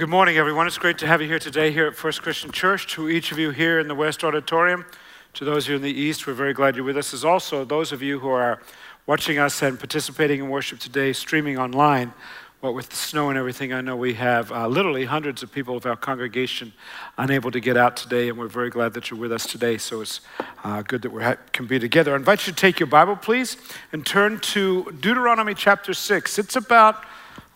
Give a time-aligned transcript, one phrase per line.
[0.00, 0.66] Good morning, everyone.
[0.66, 2.86] It's great to have you here today here at First Christian Church.
[2.94, 4.86] To each of you here in the West Auditorium,
[5.34, 7.12] to those of you in the East, we're very glad you're with us.
[7.12, 8.62] As also those of you who are
[9.06, 12.14] watching us and participating in worship today, streaming online.
[12.60, 15.76] What with the snow and everything, I know we have uh, literally hundreds of people
[15.76, 16.72] of our congregation
[17.18, 19.76] unable to get out today, and we're very glad that you're with us today.
[19.76, 20.22] So it's
[20.64, 22.14] uh, good that we ha- can be together.
[22.14, 23.58] I invite you to take your Bible, please,
[23.92, 26.38] and turn to Deuteronomy chapter 6.
[26.38, 27.04] It's about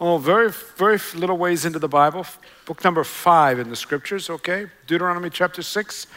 [0.01, 2.27] Oh, very, very little ways into the Bible.
[2.67, 4.67] Book number five in the scriptures, okay?
[4.89, 6.09] Deuteronomy chapter six.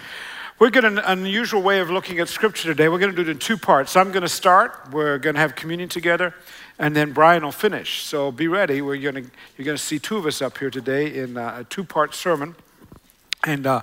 [0.57, 2.89] We're getting an unusual way of looking at scripture today.
[2.89, 3.95] We're going to do it in two parts.
[3.95, 4.89] I'm going to start.
[4.91, 6.33] We're going to have communion together,
[6.79, 8.01] and then Brian will finish.
[8.01, 8.81] So be ready.
[8.81, 11.57] We're going to, you're going to see two of us up here today in uh,
[11.59, 12.55] a two part sermon.
[13.43, 13.81] And uh,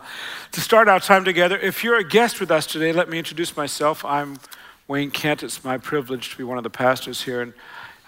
[0.50, 3.56] to start our time together, if you're a guest with us today, let me introduce
[3.56, 4.04] myself.
[4.04, 4.40] I'm
[4.88, 5.44] Wayne Kent.
[5.44, 7.42] It's my privilege to be one of the pastors here.
[7.42, 7.52] And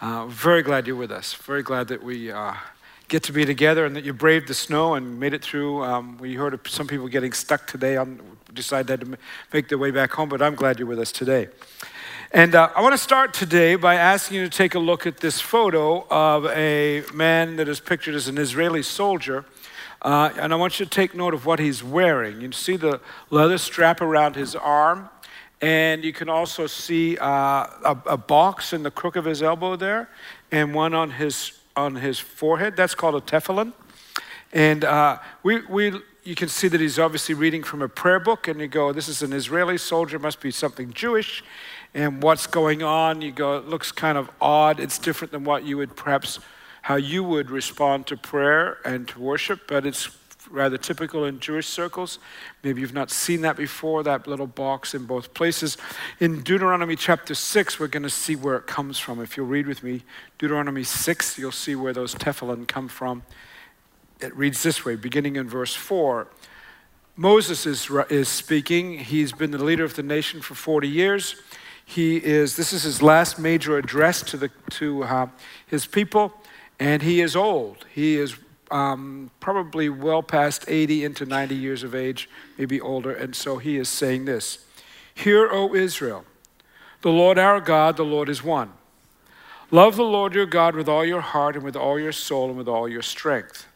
[0.00, 1.34] uh, very glad you're with us.
[1.34, 2.55] Very glad that we uh,
[3.08, 5.83] get to be together and that you braved the snow and made it through.
[5.84, 8.20] Um, we heard of some people getting stuck today on
[8.52, 9.19] decided to
[9.52, 11.48] make their way back home, but I'm glad you're with us today.
[12.33, 15.18] And uh, I want to start today by asking you to take a look at
[15.18, 19.45] this photo of a man that is pictured as an Israeli soldier.
[20.02, 22.40] Uh, and I want you to take note of what he's wearing.
[22.40, 25.08] You see the leather strap around his arm.
[25.61, 29.74] And you can also see uh, a, a, box in the crook of his elbow
[29.77, 30.11] there,
[30.52, 32.77] and one on his on his forehead.
[32.77, 33.72] That's called a tefillin.
[34.52, 35.92] And uh, we, we,
[36.24, 39.08] you can see that he's obviously reading from a prayer book, and you go, "This
[39.08, 41.42] is an Israeli soldier, must be something Jewish."
[41.94, 43.23] And what's going on?
[43.23, 44.78] You go, "It looks kind of odd.
[44.78, 46.38] It's different than what you would perhaps."
[46.83, 50.08] How you would respond to prayer and to worship, but it's
[50.51, 52.18] rather typical in Jewish circles.
[52.62, 55.77] Maybe you've not seen that before, that little box in both places.
[56.20, 59.20] In Deuteronomy chapter 6, we're going to see where it comes from.
[59.20, 60.02] If you'll read with me,
[60.39, 63.23] Deuteronomy 6, you'll see where those tefillin come from.
[64.20, 66.29] It reads this way, beginning in verse 4.
[67.17, 68.98] Moses is, is speaking.
[68.98, 71.36] He's been the leader of the nation for 40 years.
[71.85, 75.29] He is, this is his last major address to, the, to uh,
[75.67, 76.35] his people,
[76.80, 77.86] and he is old.
[77.95, 78.36] He is
[78.71, 82.29] um, probably well past 80 into 90 years of age,
[82.59, 83.13] maybe older.
[83.13, 84.65] And so he is saying this
[85.15, 86.25] Hear, O Israel,
[87.03, 88.73] the Lord our God, the Lord is one.
[89.71, 92.57] Love the Lord your God with all your heart and with all your soul and
[92.57, 93.67] with all your strength.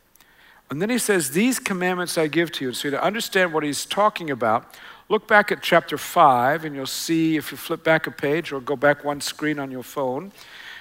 [0.71, 2.69] And then he says, These commandments I give to you.
[2.69, 4.79] And So to understand what he's talking about,
[5.09, 8.61] look back at chapter 5, and you'll see, if you flip back a page or
[8.61, 10.31] go back one screen on your phone,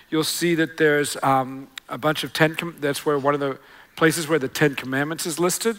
[0.09, 3.58] you'll see that there's um, a bunch of ten, that's where one of the
[3.99, 5.77] places where the Ten Commandments is listed.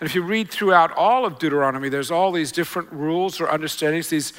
[0.00, 4.08] And if you read throughout all of Deuteronomy, there's all these different rules or understandings,
[4.08, 4.32] these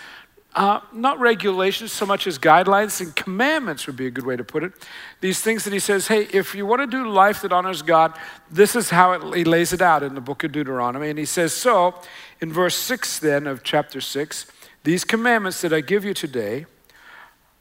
[0.53, 4.43] uh, not regulations so much as guidelines and commandments would be a good way to
[4.43, 4.73] put it.
[5.21, 8.13] These things that he says, hey, if you want to do life that honors God,
[8.49, 11.09] this is how it, he lays it out in the book of Deuteronomy.
[11.09, 11.95] And he says, so
[12.41, 14.45] in verse 6 then of chapter 6,
[14.83, 16.65] these commandments that I give you today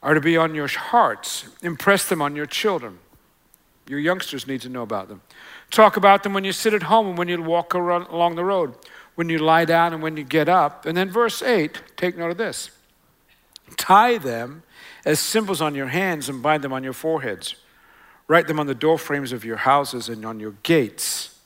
[0.03, 2.99] are to be on your hearts, impress them on your children.
[3.87, 5.21] Your youngsters need to know about them.
[5.71, 8.45] Talk about them when you sit at home and when you walk around, along the
[8.45, 8.75] road,
[9.15, 10.85] when you lie down and when you get up.
[10.85, 12.71] And then verse 8, take note of this
[13.77, 14.63] tie them
[15.05, 17.55] as symbols on your hands and bind them on your foreheads.
[18.29, 21.39] Write them on the door frames of your houses and on your gates.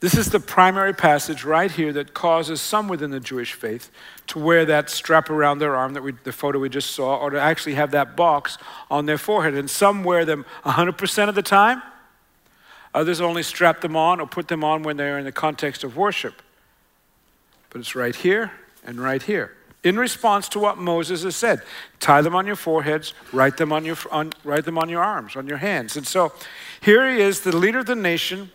[0.00, 3.90] This is the primary passage right here that causes some within the Jewish faith
[4.26, 7.30] to wear that strap around their arm that we, the photo we just saw, or
[7.30, 8.58] to actually have that box
[8.90, 9.54] on their forehead.
[9.54, 11.80] And some wear them 100% of the time,
[12.94, 15.96] Others only strap them on or put them on when they're in the context of
[15.96, 16.40] worship.
[17.70, 18.52] But it's right here
[18.84, 19.56] and right here.
[19.82, 21.60] In response to what Moses has said,
[22.00, 25.36] tie them on your foreheads, write them on your, on, write them on your arms,
[25.36, 25.96] on your hands.
[25.96, 26.32] And so
[26.80, 28.50] here he is, the leader of the nation.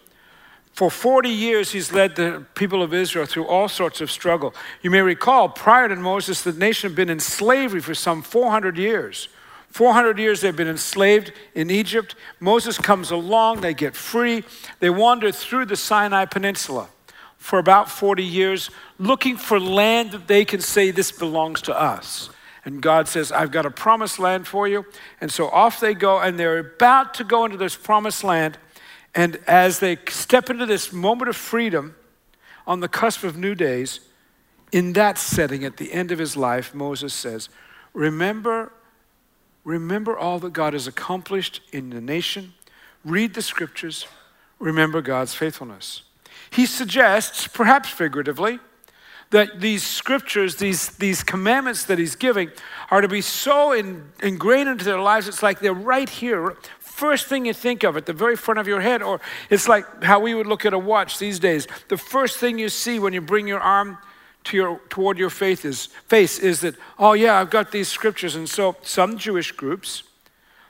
[0.74, 4.56] For 40 years, he's led the people of Israel through all sorts of struggle.
[4.81, 8.77] You may recall, prior to Moses, the nation had been in slavery for some 400
[8.77, 9.27] years.
[9.71, 12.16] 400 years they've been enslaved in Egypt.
[12.39, 14.44] Moses comes along, they get free.
[14.80, 16.89] They wander through the Sinai Peninsula
[17.38, 22.30] for about 40 years, looking for land that they can say, This belongs to us.
[22.66, 24.86] And God says, I've got a promised land for you.
[25.21, 28.57] And so off they go, and they're about to go into this promised land.
[29.16, 31.95] And as they step into this moment of freedom
[32.68, 34.01] on the cusp of new days,
[34.71, 37.50] in that setting, at the end of his life, Moses says,
[37.94, 38.71] Remember
[39.69, 42.54] Remember all that God has accomplished in the nation.
[43.06, 44.07] Read the scriptures.
[44.57, 46.01] Remember God's faithfulness.
[46.50, 48.57] He suggests, perhaps figuratively,
[49.30, 52.50] that these scriptures, these, these commandments that he's giving,
[52.89, 57.27] are to be so in, ingrained into their lives, it's like they're right here, first
[57.27, 59.04] thing you think of at the very front of your head.
[59.04, 59.21] Or
[59.51, 61.68] it's like how we would look at a watch these days.
[61.89, 64.00] The first thing you see when you bring your arm
[64.49, 68.35] to your, toward your faith is, face is that, oh, yeah, I've got these scriptures.
[68.35, 70.03] And so some Jewish groups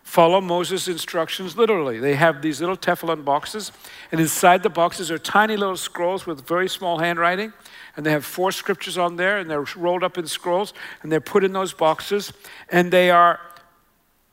[0.04, 2.00] follow Moses' instructions literally.
[2.00, 3.72] They have these little tefillin boxes,
[4.12, 7.54] and inside the boxes are tiny little scrolls with very small handwriting.
[7.96, 11.22] And they have four scriptures on there, and they're rolled up in scrolls, and they're
[11.22, 12.32] put in those boxes,
[12.72, 13.40] and they are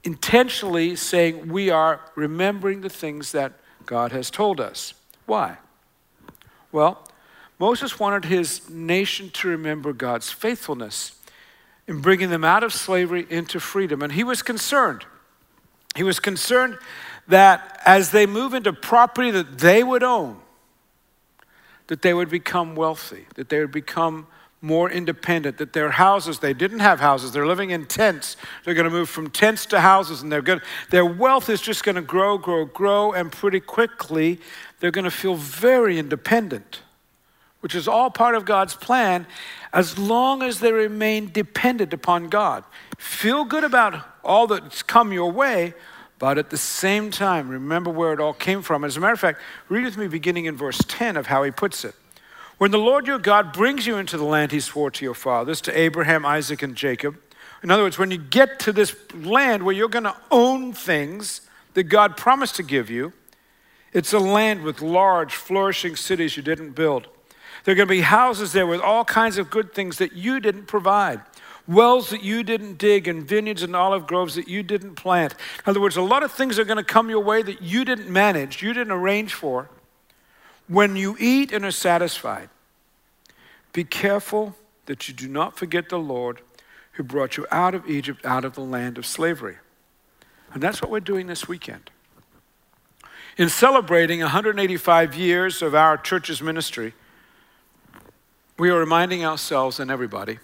[0.04, 3.52] intentionally saying, We are remembering the things that
[3.84, 4.94] God has told us.
[5.26, 5.58] Why?
[6.72, 7.05] Well,
[7.58, 11.12] Moses wanted his nation to remember God's faithfulness
[11.86, 14.02] in bringing them out of slavery into freedom.
[14.02, 15.04] And he was concerned.
[15.94, 16.78] He was concerned
[17.28, 20.40] that as they move into property that they would own,
[21.86, 24.26] that they would become wealthy, that they would become
[24.60, 28.36] more independent, that their houses, they didn't have houses, they're living in tents.
[28.64, 30.60] They're going to move from tents to houses, and they're going
[30.90, 34.40] their wealth is just going to grow, grow, grow, and pretty quickly
[34.80, 36.80] they're going to feel very independent
[37.66, 39.26] which is all part of God's plan,
[39.72, 42.62] as long as they remain dependent upon God.
[42.96, 45.74] Feel good about all that's come your way,
[46.20, 48.84] but at the same time, remember where it all came from.
[48.84, 51.50] As a matter of fact, read with me beginning in verse 10 of how he
[51.50, 51.96] puts it.
[52.58, 55.60] When the Lord your God brings you into the land he swore to your fathers,
[55.62, 57.16] to Abraham, Isaac, and Jacob,
[57.64, 61.40] in other words, when you get to this land where you're going to own things
[61.74, 63.12] that God promised to give you,
[63.92, 67.08] it's a land with large, flourishing cities you didn't build.
[67.66, 70.38] There are going to be houses there with all kinds of good things that you
[70.38, 71.20] didn't provide.
[71.66, 75.32] Wells that you didn't dig, and vineyards and olive groves that you didn't plant.
[75.32, 77.84] In other words, a lot of things are going to come your way that you
[77.84, 79.68] didn't manage, you didn't arrange for.
[80.68, 82.50] When you eat and are satisfied,
[83.72, 84.54] be careful
[84.84, 86.42] that you do not forget the Lord
[86.92, 89.56] who brought you out of Egypt, out of the land of slavery.
[90.54, 91.90] And that's what we're doing this weekend.
[93.36, 96.94] In celebrating 185 years of our church's ministry,
[98.58, 100.38] we are reminding ourselves and everybody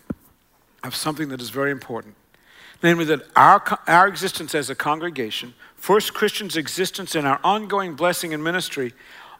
[0.82, 2.14] of something that is very important.
[2.82, 8.34] Namely, that our, our existence as a congregation, First Christian's existence and our ongoing blessing
[8.34, 8.92] and ministry,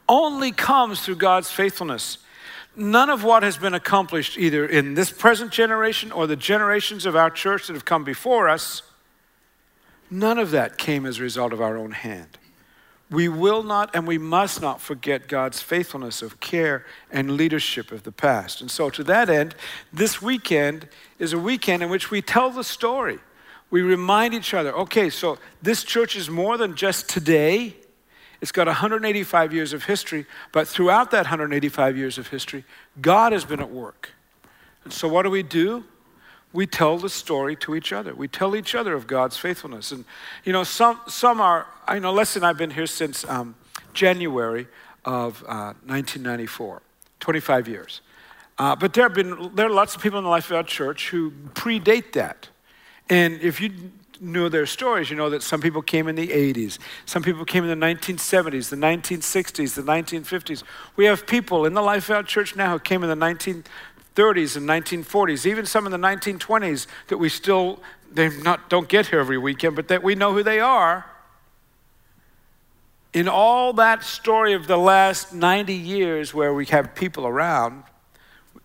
[0.08, 2.18] only comes through God's faithfulness.
[2.76, 7.16] None of what has been accomplished, either in this present generation or the generations of
[7.16, 8.82] our church that have come before us,
[10.10, 12.38] none of that came as a result of our own hand
[13.12, 18.02] we will not and we must not forget God's faithfulness of care and leadership of
[18.04, 18.62] the past.
[18.62, 19.54] And so, to that end,
[19.92, 20.88] this weekend
[21.18, 23.18] is a weekend in which we tell the story.
[23.70, 27.76] We remind each other okay, so this church is more than just today.
[28.40, 32.64] It's got 185 years of history, but throughout that 185 years of history,
[33.00, 34.10] God has been at work.
[34.84, 35.84] And so, what do we do?
[36.52, 38.14] We tell the story to each other.
[38.14, 39.92] We tell each other of God's faithfulness.
[39.92, 40.04] And,
[40.44, 43.54] you know, some, some are, I know Leslie and I have been here since um,
[43.94, 44.66] January
[45.04, 46.82] of uh, 1994,
[47.20, 48.00] 25 years.
[48.58, 50.62] Uh, but there have been, there are lots of people in the life of our
[50.62, 52.48] church who predate that.
[53.08, 53.70] And if you
[54.20, 57.64] know their stories, you know that some people came in the 80s, some people came
[57.64, 60.62] in the 1970s, the 1960s, the 1950s.
[60.94, 63.64] We have people in the life of our church now who came in the 19
[64.14, 67.80] 30s and 1940s, even some in the 1920s that we still
[68.14, 71.06] they not don't get here every weekend, but that we know who they are.
[73.12, 77.84] In all that story of the last 90 years where we have people around,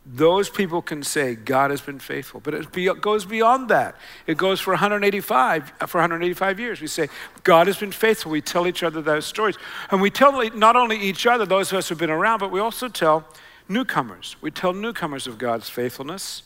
[0.06, 2.40] those people can say God has been faithful.
[2.40, 3.96] But it goes beyond that.
[4.26, 6.80] It goes for 185 for 185 years.
[6.80, 7.10] We say
[7.44, 8.32] God has been faithful.
[8.32, 9.58] We tell each other those stories,
[9.92, 12.62] and we tell not only each other, those of us who've been around, but we
[12.62, 13.26] also tell
[13.70, 14.36] newcomers.
[14.42, 16.44] We tell newcomers of God's faithfulness.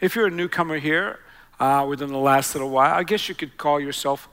[0.00, 1.20] If you're a newcomer here
[1.58, 4.28] uh, within the last little while, I guess you could call yourself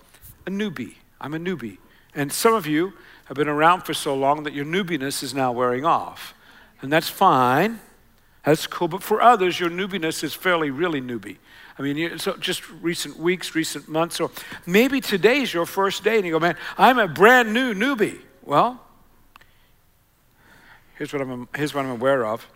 [0.45, 0.95] a newbie.
[1.19, 1.77] I'm a newbie.
[2.15, 2.93] And some of you
[3.25, 6.33] have been around for so long that your newbiness is now wearing off.
[6.81, 7.79] And that's fine.
[8.45, 8.87] That's cool.
[8.87, 11.37] But for others, your newbiness is fairly, really newbie.
[11.77, 14.31] I mean, so just recent weeks, recent months, or
[14.65, 18.19] maybe today's your first day, and you go, man, I'm a brand new newbie.
[18.41, 18.81] Well,
[20.97, 22.47] Here's what I'm, here's what I'm aware of.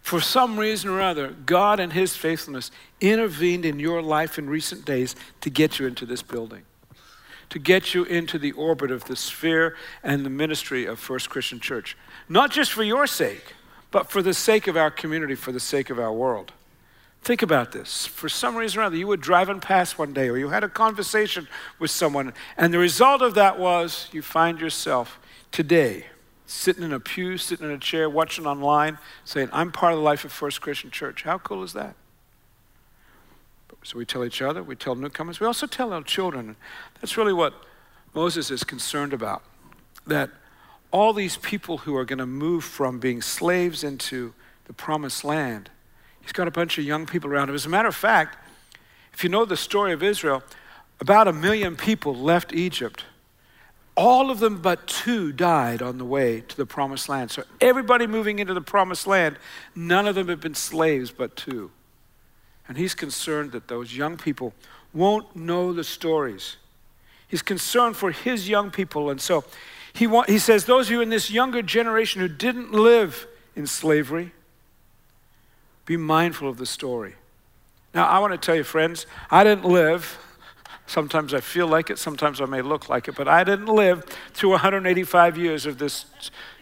[0.00, 2.70] For some reason or other, God and His faithfulness
[3.00, 6.62] intervened in your life in recent days to get you into this building,
[7.50, 11.60] to get you into the orbit of the sphere and the ministry of First Christian
[11.60, 11.96] Church.
[12.28, 13.54] Not just for your sake,
[13.90, 16.52] but for the sake of our community, for the sake of our world.
[17.22, 18.04] Think about this.
[18.06, 20.68] For some reason or other, you were driving past one day or you had a
[20.68, 25.18] conversation with someone, and the result of that was you find yourself
[25.50, 26.04] today
[26.46, 30.04] sitting in a pew, sitting in a chair, watching online, saying, I'm part of the
[30.04, 31.22] life of First Christian Church.
[31.22, 31.94] How cool is that?
[33.82, 36.56] So we tell each other, we tell newcomers, we also tell our children.
[37.00, 37.52] That's really what
[38.14, 39.42] Moses is concerned about.
[40.06, 40.30] That
[40.90, 44.32] all these people who are going to move from being slaves into
[44.64, 45.68] the promised land,
[46.22, 47.54] he's got a bunch of young people around him.
[47.54, 48.38] As a matter of fact,
[49.12, 50.42] if you know the story of Israel,
[50.98, 53.04] about a million people left Egypt.
[53.96, 57.30] All of them but two died on the way to the promised land.
[57.30, 59.38] So everybody moving into the promised land,
[59.74, 61.70] none of them have been slaves but two.
[62.66, 64.52] And he's concerned that those young people
[64.92, 66.56] won't know the stories.
[67.28, 69.10] He's concerned for his young people.
[69.10, 69.44] And so
[69.92, 74.32] he, he says, Those of you in this younger generation who didn't live in slavery,
[75.86, 77.14] be mindful of the story.
[77.94, 80.18] Now, I want to tell you, friends, I didn't live.
[80.86, 84.04] Sometimes I feel like it, sometimes I may look like it, but I didn't live
[84.34, 86.04] through 185 years of this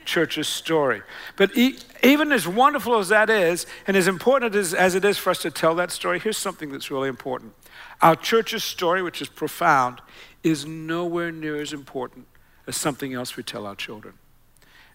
[0.05, 1.03] church's story.
[1.37, 5.31] But even as wonderful as that is, and as important as, as it is for
[5.31, 7.55] us to tell that story, here's something that's really important.
[8.01, 10.01] Our church's story, which is profound,
[10.43, 12.27] is nowhere near as important
[12.67, 14.15] as something else we tell our children.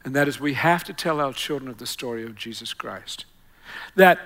[0.03, 3.25] And that is, we have to tell our children of the story of Jesus Christ.
[3.96, 4.19] That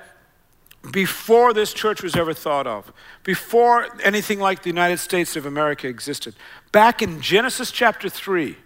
[0.90, 2.92] before this church was ever thought of,
[3.24, 6.36] before anything like the United States of America existed,
[6.72, 8.58] back in Genesis chapter 3,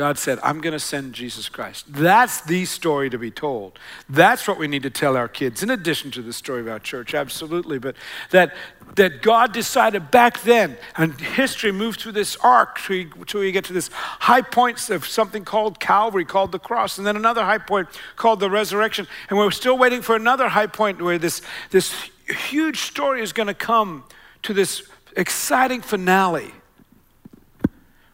[0.00, 1.84] God said, I'm going to send Jesus Christ.
[1.86, 3.78] That's the story to be told.
[4.08, 6.78] That's what we need to tell our kids, in addition to the story of our
[6.78, 7.78] church, absolutely.
[7.78, 7.96] But
[8.30, 8.54] that,
[8.94, 13.74] that God decided back then, and history moved through this arc until we get to
[13.74, 17.86] this high point of something called Calvary, called the cross, and then another high point
[18.16, 19.06] called the resurrection.
[19.28, 21.92] And we're still waiting for another high point where this, this
[22.26, 24.04] huge story is going to come
[24.44, 24.82] to this
[25.14, 26.54] exciting finale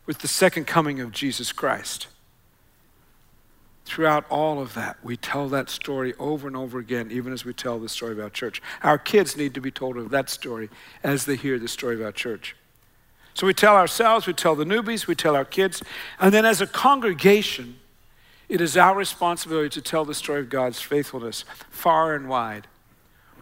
[0.07, 2.07] with the second coming of Jesus Christ.
[3.85, 7.53] Throughout all of that, we tell that story over and over again, even as we
[7.53, 8.61] tell the story about church.
[8.83, 10.71] Our kids need to be told of that story
[11.05, 12.57] as they hear the story about church.
[13.35, 15.83] So we tell ourselves, we tell the newbies, we tell our kids,
[16.19, 17.77] and then as a congregation,
[18.49, 22.67] it is our responsibility to tell the story of God's faithfulness far and wide.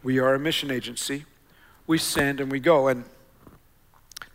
[0.03, 1.25] We are a mission agency.
[1.87, 2.89] We send and we go.
[2.89, 3.05] And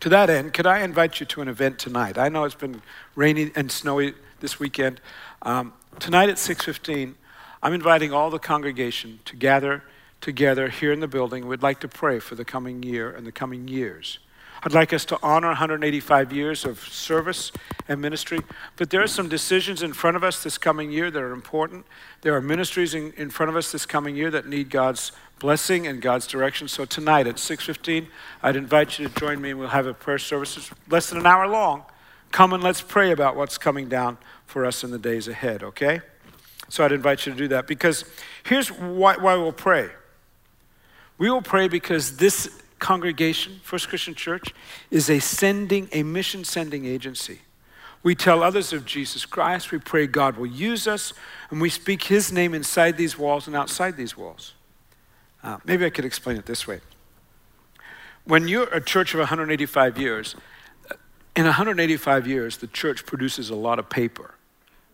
[0.00, 2.18] to that end, could I invite you to an event tonight?
[2.18, 2.82] I know it's been
[3.14, 5.00] rainy and snowy this weekend.
[5.42, 7.14] Um, tonight at 6:15,
[7.62, 9.84] I'm inviting all the congregation to gather
[10.20, 11.46] together here in the building.
[11.46, 14.18] We'd like to pray for the coming year and the coming years.
[14.62, 17.50] I'd like us to honor 185 years of service
[17.88, 18.40] and ministry,
[18.76, 21.86] but there are some decisions in front of us this coming year that are important.
[22.20, 25.86] There are ministries in, in front of us this coming year that need God's blessing
[25.86, 26.68] and God's direction.
[26.68, 28.08] So tonight at 6:15,
[28.42, 31.18] I'd invite you to join me and we'll have a prayer service it's less than
[31.18, 31.84] an hour long.
[32.30, 36.02] Come and let's pray about what's coming down for us in the days ahead, okay?
[36.68, 38.04] So I'd invite you to do that because
[38.44, 39.88] here's why, why we'll pray.
[41.16, 44.52] We will pray because this congregation, First Christian Church,
[44.90, 47.40] is a sending, a mission sending agency.
[48.02, 49.70] We tell others of Jesus Christ.
[49.70, 51.12] We pray God will use us,
[51.50, 54.54] and we speak His name inside these walls and outside these walls.
[55.42, 56.80] Uh, maybe I could explain it this way.
[58.24, 60.34] When you're a church of 185 years,
[61.36, 64.34] in 185 years, the church produces a lot of paper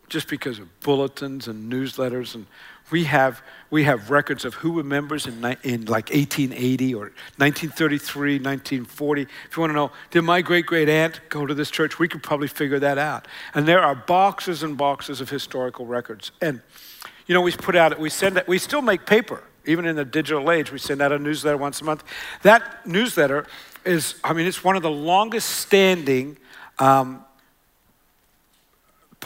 [0.09, 2.47] just because of bulletins and newsletters and
[2.91, 7.01] we have, we have records of who were members in, in like 1880 or
[7.37, 9.23] 1933, 1940.
[9.23, 11.99] If you want to know, did my great great aunt go to this church?
[11.99, 13.27] We could probably figure that out.
[13.55, 16.31] And there are boxes and boxes of historical records.
[16.41, 16.63] And,
[17.27, 20.51] you know, we put out, we send we still make paper even in the digital
[20.51, 22.05] age, we send out a newsletter once a month.
[22.43, 23.47] That newsletter
[23.85, 26.39] is, I mean, it's one of the longest standing
[26.79, 27.25] um,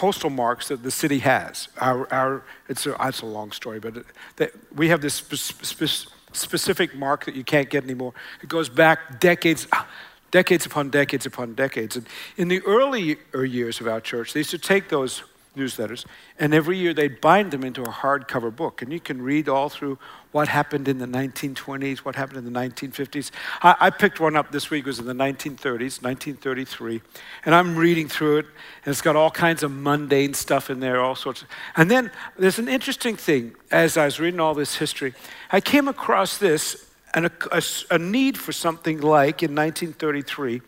[0.00, 1.69] postal marks that the city has.
[1.78, 3.99] Our, our, it's, a, it's a long story, but
[4.38, 8.14] it, we have this spe- spe- specific mark that you can't get anymore.
[8.42, 9.87] It goes back decades, ah,
[10.30, 11.97] decades upon decades upon decades.
[11.97, 12.07] And
[12.38, 15.23] in the earlier years of our church, they used to take those
[15.61, 16.05] newsletters,
[16.38, 18.83] and every year they'd bind them into a hardcover book.
[18.83, 19.99] And you can read all through
[20.33, 23.31] what happened in the 1920s, what happened in the 1950s.
[23.62, 27.02] I, I, picked one up this week, it was in the 1930s, 1933.
[27.45, 28.47] And I'm reading through it,
[28.85, 31.49] and it's got all kinds of mundane stuff in there, all sorts of.
[31.76, 35.14] And then there's an interesting thing as I was reading all this history.
[35.50, 40.62] I came across this and a, a, a need for something like in 1933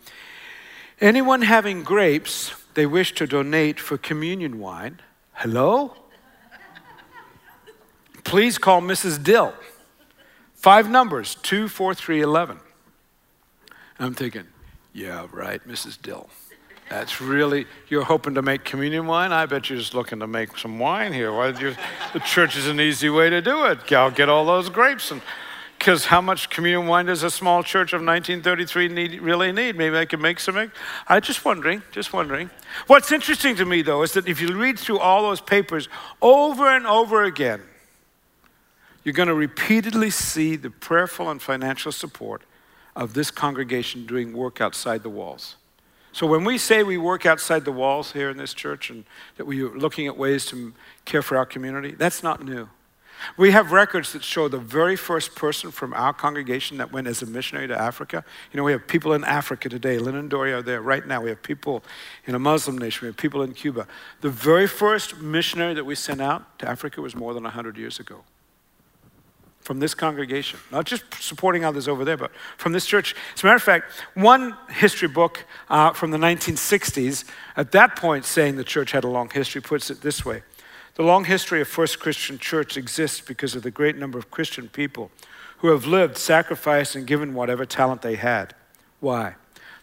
[1.03, 4.99] anyone having grapes they wish to donate for communion wine.
[5.33, 5.95] Hello?
[8.23, 9.21] Please call Mrs.
[9.21, 9.53] Dill.
[10.55, 12.59] Five numbers, 24311.
[13.99, 14.45] I'm thinking,
[14.93, 16.01] yeah, right, Mrs.
[16.01, 16.29] Dill.
[16.89, 19.31] That's really, you're hoping to make communion wine?
[19.31, 21.33] I bet you're just looking to make some wine here.
[21.33, 21.75] Why you,
[22.13, 23.91] the church is an easy way to do it.
[23.91, 25.21] I'll get all those grapes and
[25.83, 29.75] Because how much communion wine does a small church of 1933 need, really need?
[29.75, 30.71] Maybe I can make some.
[31.09, 32.49] I'm just wondering, just wondering.
[32.87, 35.89] What's interesting to me, though, is that if you read through all those papers
[36.21, 37.63] over and over again,
[39.03, 42.43] you're going to repeatedly see the prayerful and financial support
[42.95, 45.57] of this congregation doing work outside the walls.
[46.13, 49.03] So when we say we work outside the walls here in this church and
[49.35, 50.73] that we are looking at ways to
[51.03, 52.69] care for our community, that's not new.
[53.37, 57.21] We have records that show the very first person from our congregation that went as
[57.21, 58.23] a missionary to Africa.
[58.51, 59.97] You know, we have people in Africa today.
[59.97, 61.21] Lynn and Dory are there right now.
[61.21, 61.83] We have people
[62.25, 63.05] in a Muslim nation.
[63.05, 63.87] We have people in Cuba.
[64.21, 67.99] The very first missionary that we sent out to Africa was more than 100 years
[67.99, 68.23] ago
[69.63, 73.15] from this congregation, not just supporting others over there, but from this church.
[73.33, 77.23] As a matter of fact, one history book uh, from the 1960s,
[77.55, 80.43] at that point saying the church had a long history, puts it this way
[80.95, 84.69] The long history of First Christian Church exists because of the great number of Christian
[84.69, 85.09] people
[85.57, 88.53] who have lived, sacrificed, and given whatever talent they had.
[88.99, 89.35] Why?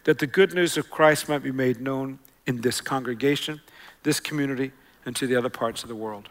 [0.05, 3.59] That the good news of Christ might be made known in this congregation,
[4.03, 4.71] this community,
[5.05, 6.29] and to the other parts of the world.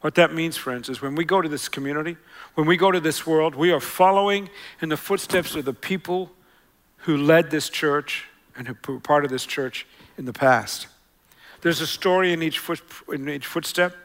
[0.00, 2.16] What that means, friends, is when we go to this community,
[2.54, 4.50] when we go to this world, we are following
[4.82, 6.32] in the footsteps of the people
[6.98, 8.26] who led this church
[8.56, 9.86] and who were part of this church
[10.18, 10.88] in the past.
[11.64, 13.96] There's a story in each, foot, in each footstep.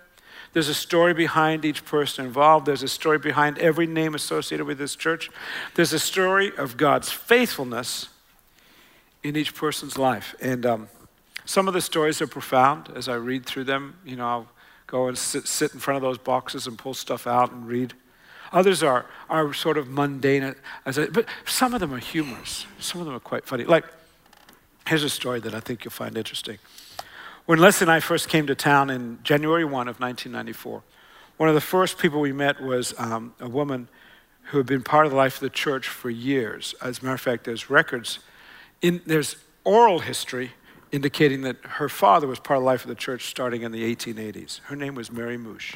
[0.54, 2.66] There's a story behind each person involved.
[2.66, 5.30] There's a story behind every name associated with this church.
[5.76, 8.08] There's a story of God's faithfulness
[9.24, 10.36] in each person's life.
[10.40, 10.88] And um,
[11.44, 13.98] some of the stories are profound as I read through them.
[14.06, 14.48] You know, I'll
[14.88, 17.94] go and sit, sit in front of those boxes and pull stuff out and read.
[18.54, 22.66] Others are, are sort of mundane, as I, but some of them are humorous.
[22.80, 23.66] Some of them are quite funny.
[23.66, 23.84] Like,
[24.88, 26.58] here's a story that I think you'll find interesting.
[27.50, 30.84] When Leslie and I first came to town in January 1 of 1994,
[31.38, 33.90] one of the first people we met was um, a woman
[34.44, 36.76] who had been part of the life of the church for years.
[36.80, 38.20] As a matter of fact, there's records,
[38.84, 40.52] in, there's oral history
[40.92, 43.96] indicating that her father was part of the life of the church starting in the
[43.96, 44.60] 1880s.
[44.66, 45.76] Her name was Mary Moosh.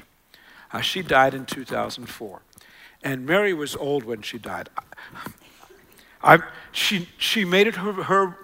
[0.71, 2.41] Uh, she died in 2004.
[3.01, 4.69] And Mary was old when she died.
[6.23, 6.38] I,
[6.71, 8.38] she, she made it her, her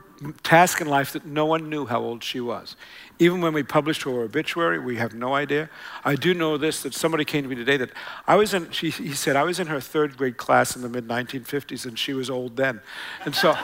[0.43, 2.75] task in life that no one knew how old she was.
[3.19, 5.69] Even when we published her obituary, we have no idea.
[6.05, 7.91] I do know this that somebody came to me today that
[8.27, 10.89] I was in, she, he said, I was in her third grade class in the
[10.89, 12.81] mid 1950s and she was old then.
[13.25, 13.57] And so.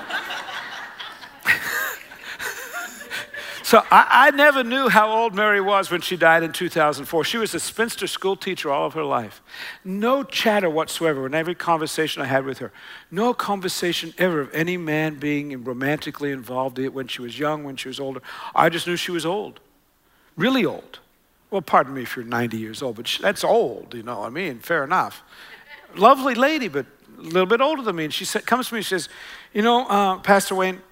[3.65, 7.23] So I, I, never knew how old Mary was when she died in 2004.
[7.23, 9.41] She was a spinster school teacher all of her life.
[9.84, 12.71] No chatter whatsoever in every conversation I had with her.
[13.10, 17.88] No conversation ever of any man being romantically involved when she was young, when she
[17.88, 18.21] was older.
[18.54, 19.60] I just knew she was old,
[20.38, 20.99] really old.
[21.49, 24.30] Well, pardon me if you're 90 years old, but that's old, you know what I
[24.30, 24.60] mean?
[24.60, 25.23] Fair enough.
[25.95, 26.86] Lovely lady, but
[27.17, 28.04] a little bit older than me.
[28.04, 29.10] And she said, comes to me and says,
[29.56, 30.84] You know, uh, Pastor Wayne,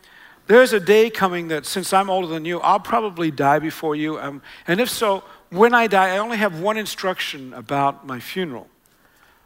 [0.48, 4.20] there's a day coming that since I'm older than you, I'll probably die before you.
[4.20, 8.68] Um, and if so, when I die, I only have one instruction about my funeral.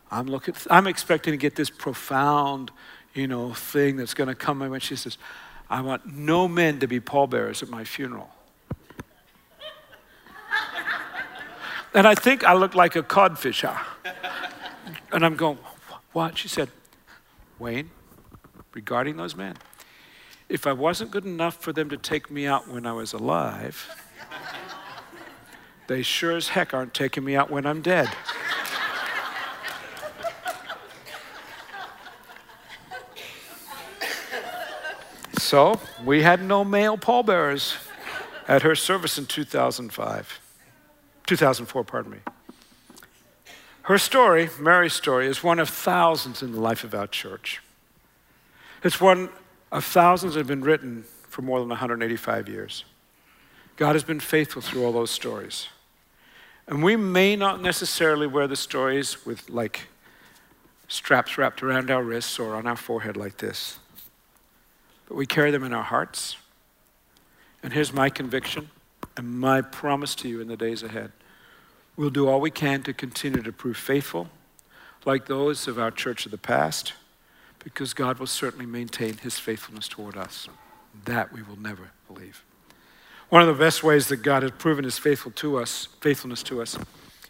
[0.10, 2.72] I'm, looking, I'm expecting to get this profound,
[3.14, 5.18] you know, thing that's going to come And she says,
[5.70, 8.30] I want no men to be pallbearers at my funeral.
[11.94, 13.66] and I think I look like a codfish.
[15.12, 15.58] And I'm going,
[16.14, 16.38] what?
[16.38, 16.70] She said,
[17.60, 17.90] Wayne,
[18.74, 19.56] regarding those men,
[20.50, 23.90] if I wasn't good enough for them to take me out when I was alive,
[25.88, 28.10] they sure as heck aren't taking me out when I'm dead.
[35.38, 37.78] so we had no male pallbearers
[38.48, 40.42] at her service in 2005.
[41.26, 42.18] 2004, pardon me.
[43.84, 47.62] Her story, Mary's story, is one of thousands in the life of our church.
[48.84, 49.30] It's one
[49.72, 52.86] of thousands that have been written for more than 185 years.
[53.76, 55.68] God has been faithful through all those stories.
[56.68, 59.88] And we may not necessarily wear the stories with like
[60.88, 63.80] straps wrapped around our wrists or on our forehead like this,
[65.08, 66.38] but we carry them in our hearts.
[67.62, 68.70] And here's my conviction
[69.16, 71.12] and my promise to you in the days ahead.
[71.96, 74.30] We'll do all we can to continue to prove faithful,
[75.06, 76.94] like those of our church of the past
[77.68, 80.48] because God will certainly maintain his faithfulness toward us.
[81.04, 82.46] That we will never believe.
[83.28, 86.62] One of the best ways that God has proven his faithful to us, faithfulness to
[86.62, 86.78] us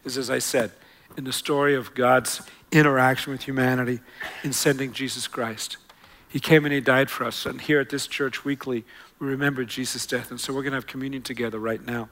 [0.05, 0.73] is, as I said,
[1.17, 3.99] in the story of God's interaction with humanity
[4.43, 5.77] in sending Jesus Christ.
[6.29, 7.47] He came and he died for us.
[7.47, 8.85] And here at this church weekly,
[9.17, 10.29] we remember Jesus' death.
[10.29, 12.09] And so we're going to have communion together right now.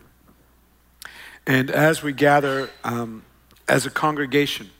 [1.45, 3.23] And as we gather um,
[3.67, 4.71] as a congregation,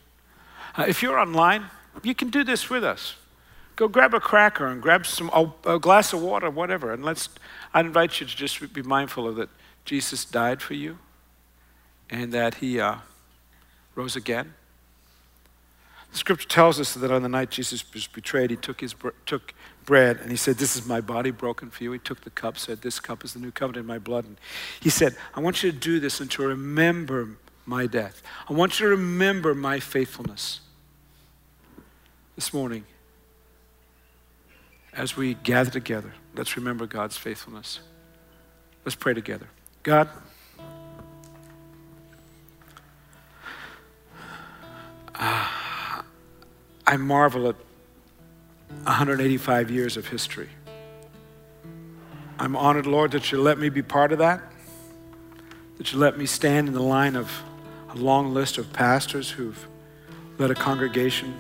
[0.75, 1.65] uh, if you're online,
[2.01, 3.17] you can do this with us.
[3.75, 5.29] Go grab a cracker and grab some
[5.65, 7.29] a, glass of water, whatever, and let's.
[7.73, 9.49] I invite you to just be mindful of that.
[9.83, 10.97] Jesus died for you,
[12.09, 12.95] and that He uh,
[13.93, 14.53] rose again.
[16.11, 19.53] The Scripture tells us that on the night Jesus was betrayed, He took His took
[19.85, 22.57] bread and He said, "This is my body broken for you." He took the cup,
[22.57, 24.37] said, "This cup is the new covenant in my blood." And
[24.79, 27.31] He said, "I want you to do this and to remember
[27.65, 28.23] my death.
[28.49, 30.61] I want you to remember my faithfulness."
[32.35, 32.85] This morning,
[34.95, 37.79] as we gather together, let's remember God's faithfulness.
[38.85, 39.47] Let's pray together.
[39.83, 40.09] God,
[45.15, 46.01] uh,
[46.87, 47.55] I marvel at
[48.83, 50.49] 185 years of history.
[52.37, 54.41] I'm honored, Lord, that you let me be part of that,
[55.77, 57.31] that you let me stand in the line of
[57.89, 59.67] a long list of pastors who've
[60.37, 61.33] led a congregation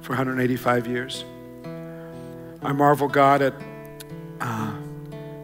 [0.00, 1.24] for 185 years.
[2.62, 3.54] I marvel, God, at
[4.40, 4.74] uh,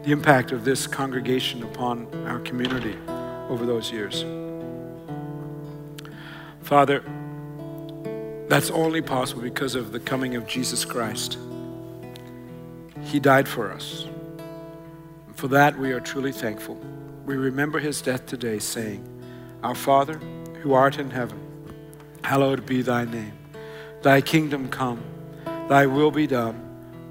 [0.03, 2.95] the impact of this congregation upon our community
[3.49, 4.23] over those years.
[6.61, 7.03] Father,
[8.47, 11.39] that's only possible because of the coming of Jesus Christ.
[13.01, 14.05] He died for us.
[15.33, 16.79] For that, we are truly thankful.
[17.25, 19.03] We remember his death today, saying,
[19.63, 20.19] Our Father,
[20.61, 21.39] who art in heaven,
[22.23, 23.33] hallowed be thy name.
[24.03, 25.03] Thy kingdom come,
[25.67, 26.66] thy will be done